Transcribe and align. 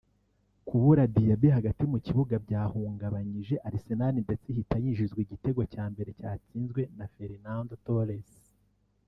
Kubura 0.67 1.03
Diaby 1.15 1.49
hagati 1.57 1.83
mu 1.91 1.97
kibuga 2.05 2.35
byahungabanyije 2.45 3.55
Arsenal 3.67 4.15
ndetse 4.25 4.45
ihita 4.49 4.75
yinjizwa 4.83 5.19
igitego 5.25 5.61
cya 5.73 5.85
mbere 5.91 6.09
cyatsinzwe 6.19 6.81
na 6.97 7.05
Fernando 7.15 7.73
Torres 7.85 8.29